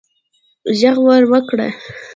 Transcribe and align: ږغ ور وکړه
ږغ 0.79 0.97
ور 1.05 1.23
وکړه 1.31 1.67